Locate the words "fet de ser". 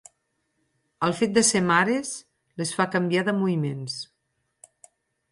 1.17-1.59